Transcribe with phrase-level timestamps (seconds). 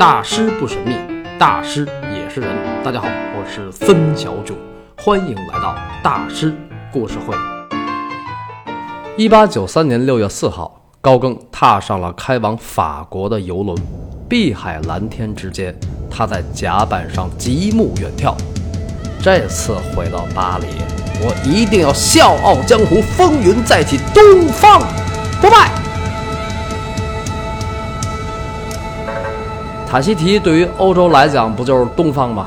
[0.00, 0.96] 大师不神秘，
[1.38, 2.56] 大师也是人。
[2.82, 3.06] 大家好，
[3.36, 4.54] 我是森小九，
[4.96, 6.54] 欢迎来到大师
[6.90, 7.36] 故事会。
[9.18, 13.76] 一八九三年六月四号，高更踏上了开往法国的游轮。
[14.26, 15.78] 碧海蓝天之间，
[16.10, 18.34] 他在甲板上极目远眺。
[19.22, 20.66] 这次回到巴黎，
[21.20, 24.80] 我一定要笑傲江湖，风云再起，东方
[25.42, 25.70] 不败。
[29.90, 32.46] 塔希提对于欧洲来讲不就是东方吗？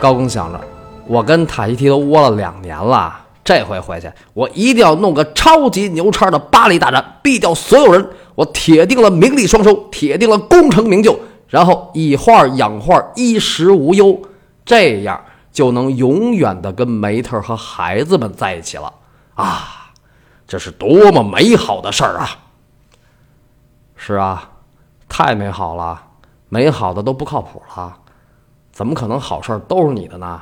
[0.00, 0.60] 高更想着，
[1.06, 8.04] 我跟塔希提都窝了两年了，这回回去我一定要弄个超级牛叉的巴黎大战，毙掉所有人。
[8.34, 11.16] 我铁定了名利双收，铁定了功成名就，
[11.46, 14.20] 然后以画养画，衣食无忧，
[14.64, 15.20] 这样
[15.52, 18.92] 就能永远的跟梅特和孩子们在一起了
[19.36, 19.92] 啊！
[20.48, 22.28] 这是多么美好的事儿啊！
[23.94, 24.50] 是啊，
[25.08, 26.02] 太美好了。
[26.48, 27.94] 美好的都不靠谱了，
[28.72, 30.40] 怎么可能好事都是你的呢？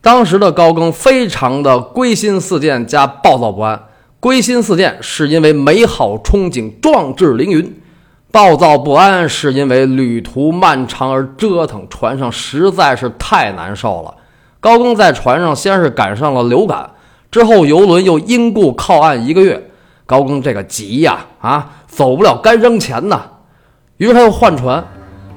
[0.00, 3.84] 当时的高更非常的归心似箭加暴躁不安。
[4.18, 7.64] 归心似箭是因为美好憧憬、壮志凌云；
[8.30, 14.14] 暴躁不安是因为旅途漫长而折腾，船上实在是太难受了。
[14.60, 16.90] 高更在船上先是赶上了流感，
[17.30, 19.70] 之后游轮又因故靠岸一个月。
[20.04, 23.22] 高更这个急呀，啊，走不了干扔钱呐。
[24.00, 24.82] 于是他又换船，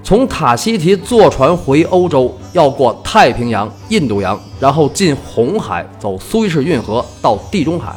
[0.01, 7.93] 从塔希提坐船回欧洲，要过太平洋、印度洋，然后进红海，走苏伊士运河到地中海。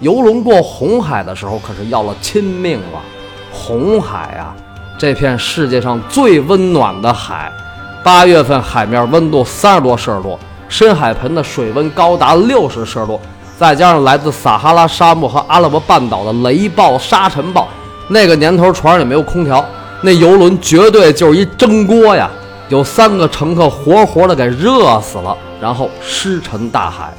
[0.00, 3.00] 游轮过红海的时候，可是要了亲命了。
[3.50, 4.54] 红海啊，
[4.98, 7.50] 这片世界上最温暖的海，
[8.04, 13.18] 八月份海面温度三十多摄氏度，深海盆的水温高达六十摄氏度，
[13.56, 17.66] 再加上来自撒哈拉沙漠和阿拉伯半岛的雷暴、沙尘暴，
[18.08, 19.64] 那个年头船上也没有空调。
[20.00, 22.30] 那游轮绝对就是一蒸锅呀！
[22.68, 27.12] 有三个乘客活活的给热死了，然后尸沉大海。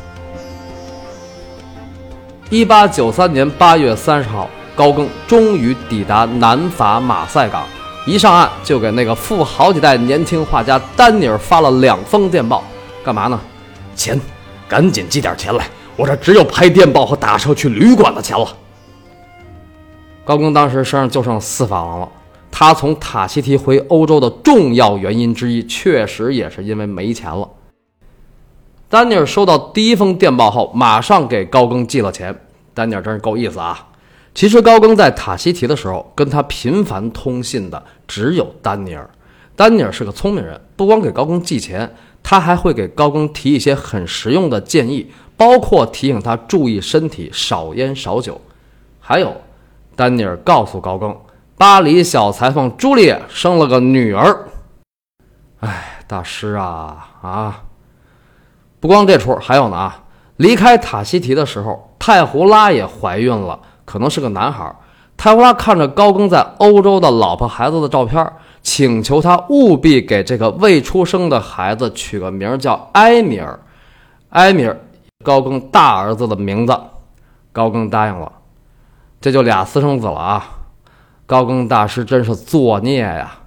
[2.49, 7.64] 一八九三年八月三十号，高更终于抵达南法马赛港，
[8.05, 12.64] 一上岸就给那个富好几代年轻画家丹尼尔发了两封电报，
[13.03, 13.39] 干嘛呢？
[13.95, 14.20] 钱，
[14.67, 18.48] 赶紧寄点钱来，我这只有拍电报和打车去旅馆的钱了。
[20.23, 22.09] 高更当时身上就剩四法郎了。
[22.52, 27.48] 他从塔希提回欧洲的重要原因之一，确实也是因为没钱了。
[28.89, 32.36] 丹尼尔收到第一封电报后，马上给高更寄了钱。
[32.73, 33.88] 丹尼尔真是够意思啊！
[34.33, 39.09] 其实高更在塔希提的时候，跟他频繁通信的只有丹尼尔。
[39.55, 41.93] 丹尼尔是个聪明人，不光给高更寄钱，
[42.23, 48.39] 他还会给高更提一些很实用的建议，包括提醒他注意身体，少烟少酒。
[48.99, 49.36] 还有，
[49.95, 51.15] 丹尼尔告诉高更。
[51.59, 54.47] 巴黎小裁缝朱丽叶生了个女儿。
[55.59, 57.64] 哎，大师啊啊！
[58.80, 60.03] 不光这出，还有呢啊！
[60.37, 64.73] 离开塔希提的时候，太胡拉也怀孕了，可能是个男孩。
[65.17, 68.26] 太胡拉看着高更在欧洲的老婆孩子的照片，
[68.61, 73.59] 请求他务必给这个未出生的孩子取个名叫埃米尔。
[74.30, 74.80] 埃米尔，
[75.26, 76.80] 高更大儿子的名字。
[77.52, 78.31] 高更答应了，
[79.20, 80.55] 这就俩私生子了啊！
[81.29, 83.37] 高更大师真是作孽呀！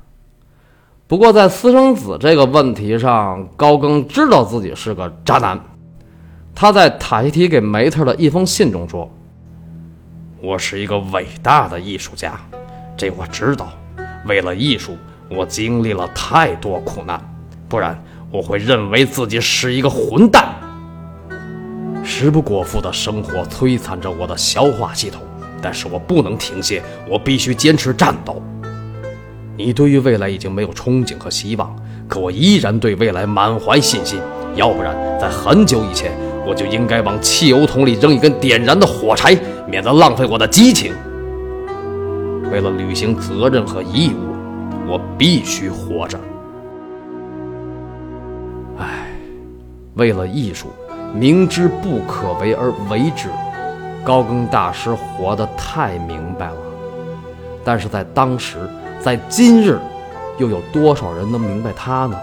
[1.08, 5.58] 不过在私生子这个问题上，高更知道自己是个渣男。
[6.54, 9.10] 他在塔希提给梅特的一封信中说
[10.40, 12.38] ：“我是一个伟大的艺术家，
[12.96, 13.72] 这我知道。
[14.26, 14.96] 为了艺术，
[15.28, 17.20] 我经历了太多苦难，
[17.68, 18.00] 不然
[18.30, 20.54] 我会认为自己是一个混蛋。
[22.04, 25.20] 食不果腹的生活摧残着我的消化系统。”
[25.62, 28.42] 但是我不能停歇，我必须坚持战斗。
[29.56, 31.74] 你对于未来已经没有憧憬和希望，
[32.08, 34.18] 可我依然对未来满怀信心。
[34.56, 36.10] 要不然，在很久以前，
[36.46, 40.92] 我就应该往汽油桶里扔一根点燃的火柴，免得浪费我的激情。
[42.50, 44.34] 为了履行责任和义务，
[44.86, 46.18] 我必须活着。
[48.78, 49.06] 唉，
[49.94, 50.68] 为了艺术，
[51.14, 53.28] 明知不可为而为之。
[54.04, 56.56] 高更大师活得太明白了，
[57.64, 58.68] 但是在当时，
[59.00, 59.78] 在今日，
[60.38, 62.18] 又有多少人能明白他呢？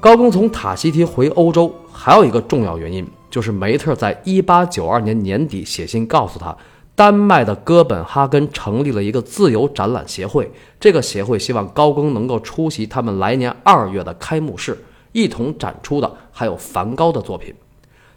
[0.00, 6.56] 高更从塔希提回欧洲，还有一个重要原因，就是梅特在1892年年底写信告诉他，
[6.96, 17.54] 丹麦的哥本哈根成立了一个自由展览协会，这个协会希望高更能够出席他们来年二月的开幕式，一同展出的还有梵高的作品。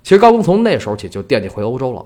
[0.03, 2.05] 其实高更从那时候起就惦记回欧洲了。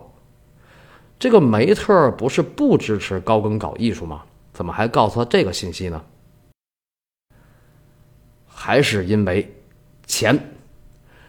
[1.20, 4.22] 这个梅特不是不支持高更搞艺术吗？
[4.54, 6.02] 怎么还告诉他这个信息呢？
[8.48, 9.56] 还是因为
[10.06, 10.40] 钱。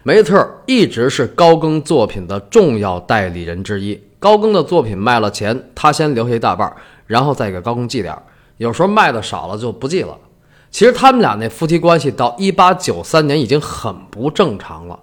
[0.02, 4.00] 梅特一直是高更作品的重要代理人之一。
[4.18, 6.74] 高更的作品卖了钱，他先留下一大半，
[7.06, 8.16] 然后再给高更寄点
[8.58, 10.18] 有时候卖的少了就不寄了。
[10.70, 14.98] 其实他们俩那夫妻关系到一八九三年已经很不正常了。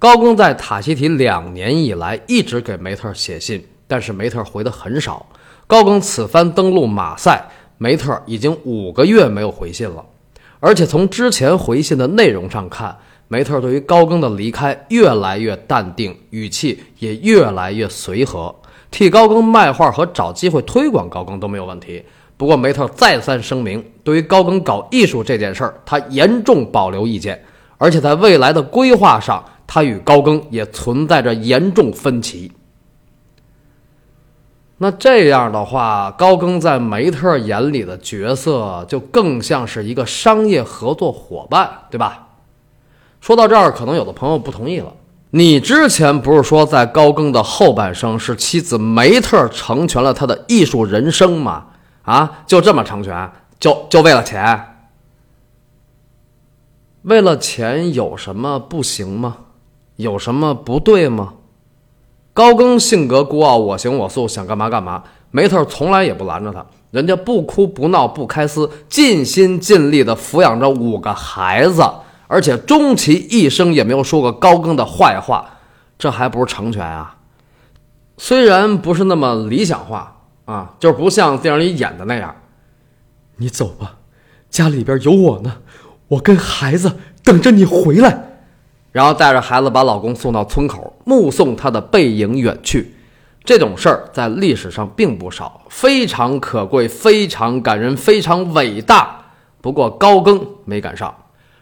[0.00, 5.26] 高更在塔希提两年以来一直给梅特写信，但是梅特回的很少。
[5.66, 10.02] 高更此番登陆马赛，梅特已经五个月没有回信了，
[10.58, 12.96] 而且从之前回信的内容上看。
[13.28, 18.52] 梅特对于高更的离开越来越淡定，语气也越来越随和，
[18.90, 22.02] 替高更卖画和找机会推广高更都没有问题。
[22.38, 27.44] 不过梅特再三声明，对于高更搞艺术这件事儿，他严重保留意见，
[27.76, 32.50] 而且在未来的规划上，他与高更也存在着严重分歧。
[34.78, 42.30] 那这样的话，高更在梅特眼里的角色就更像是一个商业合作伙伴，对吧？
[43.20, 44.92] 说到这儿，可能有的朋友不同意了。
[45.30, 51.66] 你之前不是说在高更的后半生是妻子梅特成全了他的艺术人生吗？
[52.02, 53.30] 啊，就这么成全，
[53.60, 54.66] 就就为了钱？
[57.02, 59.36] 为了钱有什么不行吗？
[60.00, 61.34] 有什么不对吗？
[62.32, 65.02] 高更性格孤傲，我行我素，想干嘛干嘛。
[65.30, 71.82] 梅特从来也不拦着他，人家不哭不闹不开撕，尽心尽力地抚养着五个孩子。
[72.26, 75.58] 而且终其一生也没有说过高更的坏话，
[75.98, 77.16] 这还不是成全啊？
[78.16, 82.34] 虽然不是那么理想化啊，就不像电影里演的那样。
[83.36, 83.96] 你走吧，
[84.48, 85.54] 家里边有我呢，
[86.06, 86.92] 我跟孩子
[87.24, 88.29] 等着你回来。
[88.92, 92.94] 然后带着孩子把老公送到村口，目送他的背影远去。
[93.44, 99.16] 这种事儿在历史上并不少，非常可贵，非常感人，非常伟大。
[99.60, 101.14] 不过高更没赶上。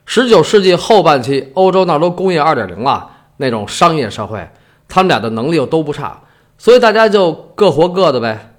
[0.04, 4.48] 十九世纪后半期，欧洲那都工业二点零了，那种商业社会，
[4.88, 6.20] 他们俩的能力又都不差，
[6.56, 8.54] 所以大家就各活各的呗。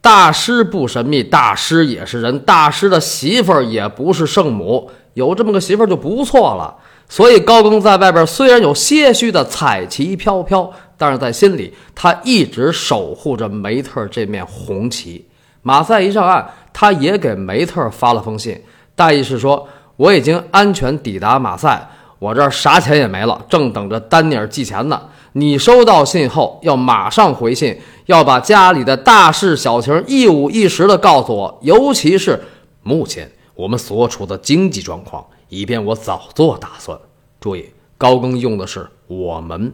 [0.00, 6.74] 大师不神秘，大师也是人，大师的媳妇儿也不是圣母，有这么个媳妇儿就不错了。
[7.08, 15.26] 所以高更在外边虽然有些许的彩旗飘飘，但是在心里他一直守护着梅特这面红旗。
[15.62, 18.62] 马赛一上岸，他也给梅特发了封信，
[18.94, 19.68] 大意是说。
[19.96, 21.86] 我已经安全抵达马赛，
[22.18, 24.98] 我这儿啥钱也没了，正等着丹尼尔寄钱呢。
[25.32, 32.42] 你收到信后要马上回信，要把家里的大事小情一五一十的告诉我，尤其是
[32.82, 36.98] 目前我们所处的经济状况，以便我早做打算。
[37.38, 39.72] 注意，高更用的是我们，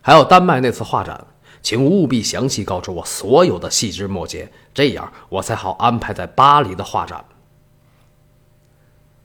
[0.00, 1.26] 还有丹麦那次画展，
[1.62, 7.24] 请务必详细告知我所有的细枝末节，这样我才好安排在巴黎的画展。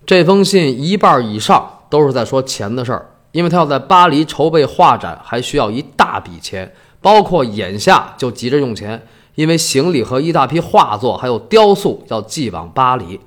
[0.06, 9.06] 这封信一半以上都是在说钱的事儿，因为他要在巴黎筹备画展，还需要一大笔钱，包括眼下就急着用钱，
[9.36, 13.20] 因为行李和一大批画作还有雕塑要寄往巴黎。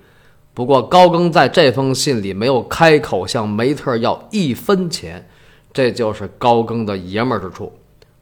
[0.54, 5.28] 不过高更在这封信里没有开口向梅特要一分钱，
[5.74, 7.70] 这就是高更的爷们儿之处，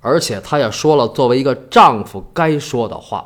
[0.01, 3.25] 而且他也说了作为一个丈夫该说的话：“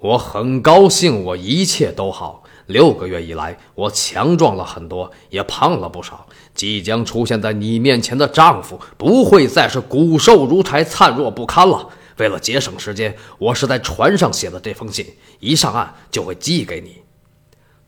[0.00, 6.26] 我很高兴，我一切都好。”六个月以来，我强壮了很多，也胖了不少。
[6.54, 11.88] 即将出现在你面前的丈夫不会再是骨瘦如柴、灿若不堪了。
[12.18, 15.06] 为了节省时间，我是在船上写的这封信，
[15.40, 17.02] 一上岸就会寄给你。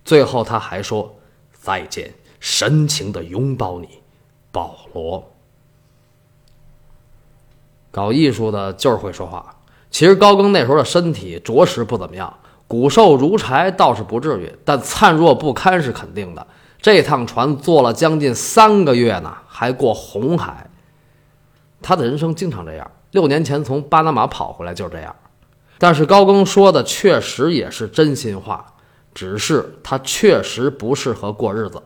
[0.04, 1.18] 最后，他还说
[1.52, 3.88] 再见，深情地拥抱你，
[4.50, 5.30] 保罗。
[7.90, 9.56] 搞艺术的就是会说话。
[9.90, 12.38] 其实高更那时候的身体着实不怎么样。
[12.70, 16.46] 骨瘦如柴倒是不至于，但灿若不堪是肯定的。
[16.80, 20.70] 这趟船坐了将近三个月呢，还过红海。
[21.82, 22.88] 他的人生经常这样。
[23.10, 25.12] 六年前从巴拿马跑回来就是这样。
[25.78, 28.64] 但是高更说的确实也是真心话，
[29.12, 31.82] 只是他确实不适合过日子。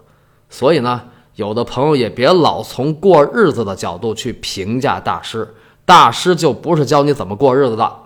[0.50, 1.00] 所以呢，
[1.37, 5.55] 有的朋友也别老从过日子的角度去评价大师，
[5.87, 8.03] 大师就不是教你怎么过日子的。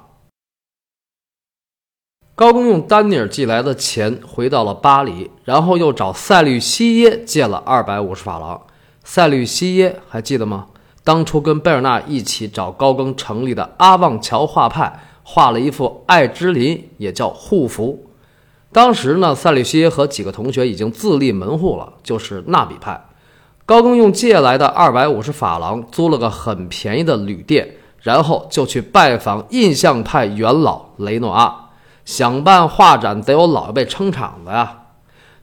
[2.39, 8.63] 高更用丹尼尔寄来的钱回到了巴黎，然后又找塞吕西耶借了二百五十法郎。
[9.03, 10.67] 塞吕西耶还记得吗？
[11.03, 18.07] 当初跟贝尔纳一起找高更成立的阿旺桥画派，画了一幅爱之林，也叫护符。
[18.73, 23.05] 当时呢，塞吕西耶和几个同学已经自立门户了，就是纳比派。
[23.67, 27.75] 高更用借来的二百五十法郎租了个很便宜的旅店。
[28.01, 31.68] 然后就去拜访印象派元老雷诺阿，
[32.09, 34.79] 想办画展得有老一辈撑场子呀。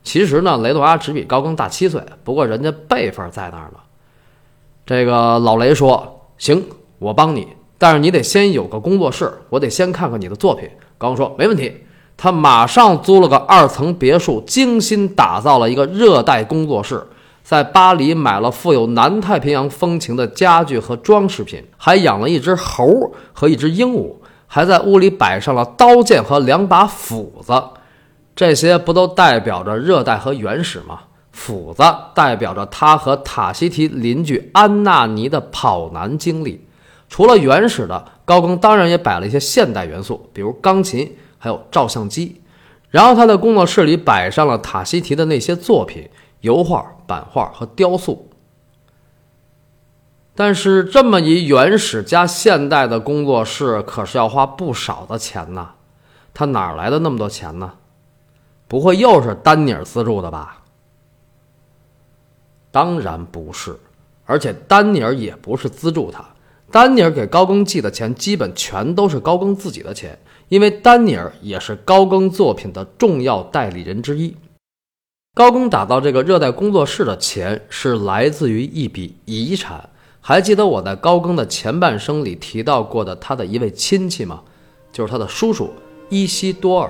[0.02, 3.78] 其实呢，雷诺阿只比高更大七岁，不过人家辈分在那儿呢。
[4.84, 6.66] 这个老雷说：“行，
[6.98, 10.68] 我帮你，但是你得先有个工作室，我得先看看你的作品。”
[10.98, 11.84] 高更说：“没问题。”
[12.18, 17.06] 他马上租了个二层别墅，精心打造了一个热带工作室。
[17.44, 24.16] 在巴黎买了富有南太平洋风情的家具和装饰品，还养了一只猴和一只鹦鹉，
[24.56, 27.62] 还在屋里摆上了刀剑和两把斧子。
[28.34, 31.02] 这些不都代表着热带和原始吗？
[31.34, 31.84] 斧子
[32.14, 36.66] 代表着他和塔西提邻居安纳尼的跑男经历。
[37.10, 42.42] 除了原始的，高更当然也摆了一些现代元素，比如钢琴，还有照相机。
[42.90, 46.10] 然后他在工作室里摆上了塔西提的那些作品。
[46.40, 48.30] 油画、版画和雕塑，
[50.36, 55.72] 但是这么一原始加现代的工作室，可是要花不少的钱呐。
[56.34, 57.74] 他哪来的那么多钱呢？
[58.68, 60.64] 不会又是丹尼尔资助的吧？
[62.70, 63.80] 当然不是，
[64.26, 66.26] 而且丹尼尔也不是资助他。
[66.70, 74.36] 丹尼尔给高更寄的钱，基本全都是高更自己的钱，因为丹尼尔也是高更作品的重要代理人之一。
[75.34, 79.90] 高更打造这个热带工作室的钱是来自于一笔遗产。
[80.28, 84.42] 还记得我在高更的前半生里提到过的他的一位亲戚吗？
[84.92, 85.72] 就是他的叔叔
[86.10, 86.90] 伊西多尔。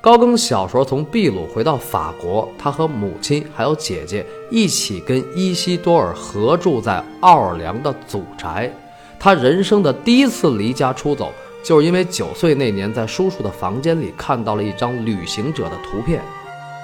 [0.00, 8.68] 高更小时候从秘鲁回到法国，他和母亲还有姐姐一起跟伊西多尔合住在奥尔良的祖宅。
[9.16, 11.32] 他人生的第一次离家出走，
[11.62, 16.20] 就是因为九岁那年在叔叔的房间里看到了一张旅行者的图片。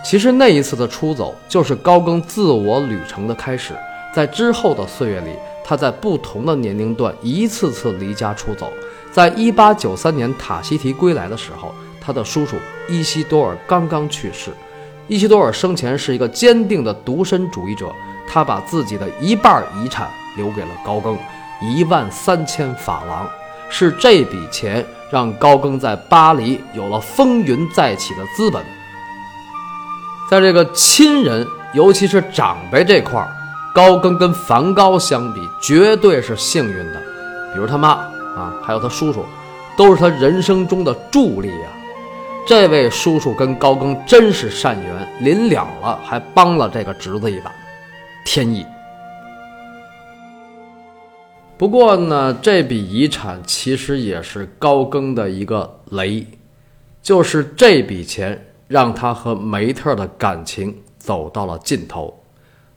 [0.05, 3.75] 其实那一次的出走，就是高更自我旅程的开始。
[4.15, 5.31] 在之后的岁月里，
[5.73, 8.71] 他在不同的年龄段一次次离家出走。
[9.11, 12.57] 在一八九三年塔西提归来的时候，他的叔叔
[12.91, 14.50] 伊西多尔刚刚去世。
[15.09, 17.91] 伊西多尔生前是一个坚定的独身主义者，
[18.29, 21.17] 他把自己的一半遗产留给了高更，
[21.62, 23.26] 一万三千法郎。
[23.71, 28.62] 是这笔钱让高更在巴黎有了风云再起的资本。
[30.31, 33.35] 在这个亲人，尤其是长辈这块儿，
[33.73, 37.00] 高更跟梵高相比，绝对是幸运的。
[37.52, 37.91] 比如他妈
[38.37, 39.25] 啊，还有他叔叔，
[39.76, 41.73] 都是他人生中的助力啊。
[42.47, 47.52] 这位叔叔跟高更真是善缘，临了了还帮了这个侄子一把，
[48.25, 48.67] 天意。
[51.57, 56.26] 不过呢，这笔遗产其实也是高更的一个雷，
[57.02, 58.47] 就是这笔钱。
[58.69, 62.22] 让他和梅特的感情走到了尽头。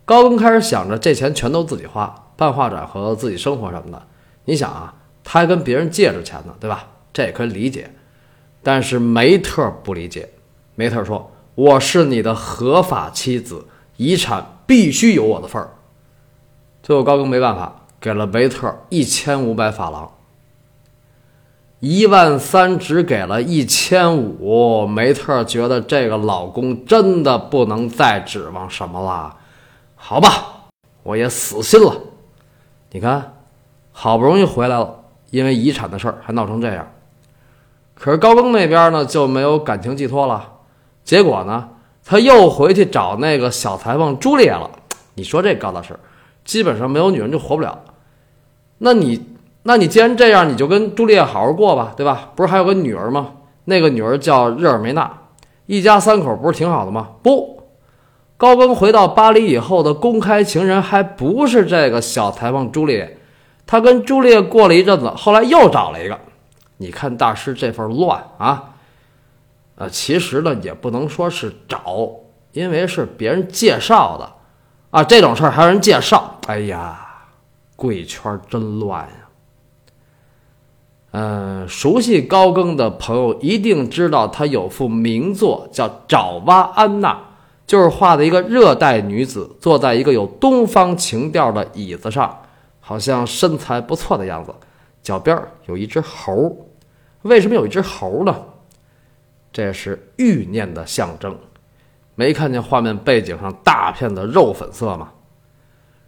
[0.06, 4.02] 高更开始想着这钱全都自己花，办画展和自己生活什么的。
[4.46, 4.94] 你想啊，
[5.24, 6.88] 他还跟别人借着钱呢，对吧？
[7.12, 7.92] 这也可以理解。
[8.62, 10.30] 但是梅特不理解。
[10.76, 13.66] 梅特说：“我是你的合法妻子，
[13.98, 15.70] 遗产必须有我的份儿。”
[16.84, 20.12] 最后高更没办法，给了梅特一千五百法郎。
[21.80, 29.38] 一万三只给了一千五，梅特觉得这个老公真的不能再指望什么了。
[30.08, 30.68] 好吧，
[31.02, 31.96] 我也死心了。
[32.92, 33.38] 你看，
[33.92, 35.00] 好不容易回来了，
[35.32, 36.88] 因为遗产的事儿还闹成这样。
[37.96, 40.58] 可是高更那边呢就没有感情寄托了，
[41.04, 41.70] 结果呢
[42.04, 44.70] 他又回去找那个小裁缝朱丽叶了。
[45.16, 46.00] 你说这高大师，
[46.44, 47.82] 基本上没有女人就活不了。
[48.78, 49.26] 那你？
[49.64, 52.30] 那你既然这样，你就跟朱丽叶好好过吧，对吧？
[52.36, 53.32] 不是还有个女儿吗？
[53.64, 55.12] 那个女儿叫日尔梅娜，
[55.66, 57.10] 一家三口不是挺好的吗？
[57.24, 57.55] 不，
[58.38, 63.18] 高更回到巴黎以后的公开情人还不是这个小裁缝朱丽叶，
[63.66, 66.20] 他跟朱丽叶过了一阵子，后来又找了一个。
[66.78, 68.72] 你看大师这份乱啊！
[69.76, 72.10] 呃，其实呢也不能说是找，
[72.52, 74.30] 因为是别人介绍的
[74.92, 75.04] 啊。
[75.04, 77.06] 这种事儿还有人介绍，哎呀，
[77.78, 79.16] 贵圈真乱呀！
[81.12, 87.14] 嗯，熟悉高更的朋友一定知道，他有幅名作叫《爪哇安娜》，
[87.68, 92.44] 就是画的一个热带女子坐在一个有东方情调的椅子上，
[92.80, 94.54] 好像身材不错的样子，
[95.02, 96.56] 脚边有一只猴。
[97.24, 98.36] 为什么有一只猴呢？
[99.52, 101.36] 这是欲念的象征。
[102.14, 105.12] 没看见画面背景上大片的肉粉色吗？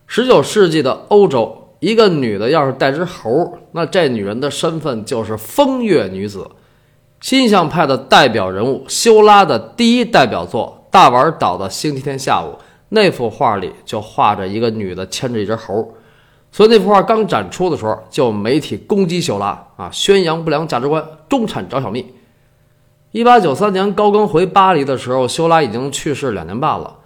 [0.05, 1.63] 十九世纪的欧洲。
[1.79, 6.49] 一个女的要是带只猴，那这女人的身份就是风月女子。
[7.21, 12.53] 新象派的代表人物修拉的第一代表作《大碗岛的星期天下午》，
[12.89, 15.93] 那幅画里就画着一个女的牵着一只猴。
[16.51, 22.13] 所以那幅画刚展出的时候，就媒体攻击修拉啊，宣扬不良价值观，中产找小蜜。
[23.11, 26.97] 一八九三年，高更回巴黎的时候，修拉已经去世两年半了。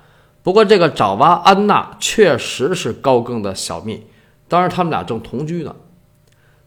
[0.43, 4.07] 不过，这个爪哇安娜确实是高更的小蜜，
[4.47, 5.75] 当时他们俩正同居呢。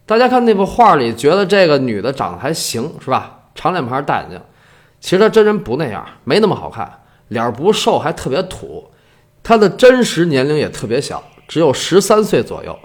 [0.06, 3.40] 大家看那幅画里，觉得这个女的长得还行，是吧？
[3.54, 4.40] 长脸盘、大眼睛。
[5.00, 8.90] 其实她真人不那样，没那么好看，脸不瘦，还特别土。
[9.43, 12.78] 她的真实年龄也特别小，只有十三岁左右。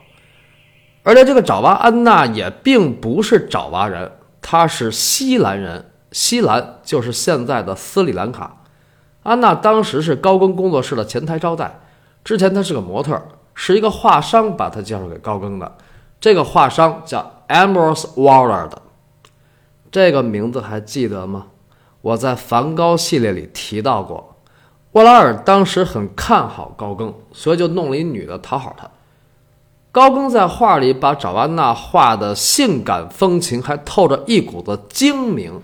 [1.04, 5.92] 而且这个爪哇安娜也并不是爪哇人，她是西兰人。
[6.12, 8.64] 西兰就是现在的斯里兰卡。
[9.24, 11.80] 安娜当时是高更工作室的前台招待，
[12.24, 13.22] 之前她是个模特，
[13.54, 15.78] 是一个画商把她介绍给高更的。
[16.20, 18.72] 这个画商叫 Ambrose Wallard，
[19.92, 21.48] 这个名字还记得吗？
[22.02, 24.29] 我在梵高系列里提到过。
[24.94, 28.90] 沃拉尔当时很看好高更，所以就弄了一女的讨好他。
[29.92, 35.62] 高更在画里把爪哇娜画的性感风情，还透着一股子精明。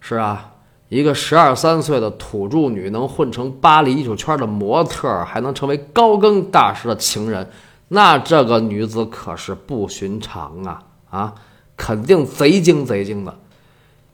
[0.00, 0.52] 是啊，
[0.88, 7.48] 一个十二三岁的土著女能混成巴黎艺术圈的模特，还能成为高更大师的情人。
[7.88, 11.34] 那这个女子可是不寻常啊啊，
[11.76, 13.38] 肯定贼精贼精的。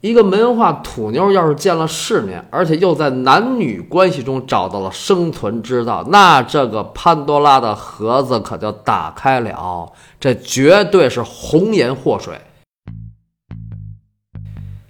[0.01, 9.91] 一个没文化土妞，要是见了世面，而且又在男女关系中找到了生存之道，那这个潘多拉的盒子可就打开了。
[10.17, 12.39] 这绝对是红颜祸水。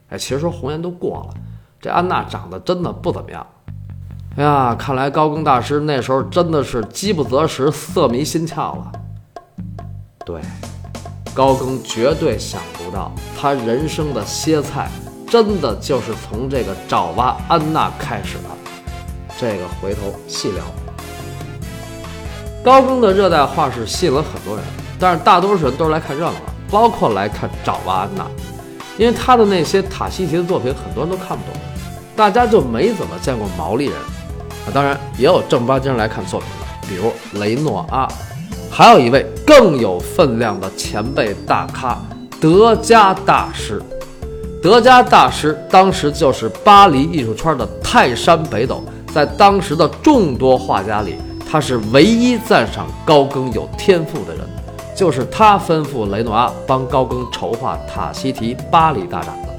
[0.09, 1.33] 哎，其实说红颜都过了，
[1.81, 3.45] 这安娜长得真的不怎么样。
[4.35, 8.91] 哎呀，看来高更大师那时候真的是饥不择食、色迷心窍了。
[10.23, 10.39] 对，
[11.33, 14.89] 高更绝对想不到，他人生的歇菜
[15.27, 18.43] 真的就是从这个爪哇安娜开始的。
[19.39, 20.63] 这个回头细聊。
[22.61, 24.65] 高更的热带画室吸引了很多人，
[24.99, 28.25] 但是大多数人都是来看热闹的，包括来看爪哇安娜，
[28.97, 31.61] 因为他的那些塔西提的作品很多人都看不懂，
[32.17, 33.95] 大家就没怎么见过毛利人。
[33.95, 38.05] 啊当然也有正儿八经来看作品的，比如雷诺阿，
[38.79, 42.01] 还有一位更有分量的前辈大咖
[42.39, 43.83] 德加大师。
[44.63, 48.81] 德加大师当时就是巴黎艺术圈的泰山北斗，
[49.13, 51.15] 在当时的众多画家里，
[51.45, 54.47] 他是唯一赞赏高更有天赋的人。
[54.95, 59.49] 就是他吩咐雷诺阿帮高更筹划塔西提巴黎大展的。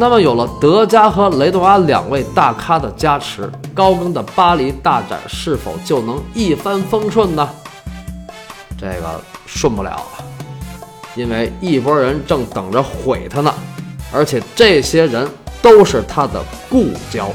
[0.00, 7.48] 那么有了德加和雷诺阿两位大咖的加持，高更的巴黎大展是否就能一帆风顺呢？
[8.78, 10.00] 这个顺不了，
[11.16, 13.52] 因为一拨人正等着毁他呢，
[14.12, 15.28] 而且这些人
[15.60, 17.28] 都是他的故交。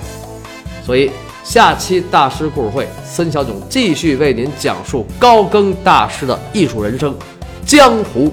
[0.86, 1.12] 所以
[1.44, 7.14] 下期大师故事会，孙小囧继续为您讲述高更大师的艺术人生、
[7.66, 8.32] 江湖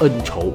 [0.00, 0.52] 恩仇。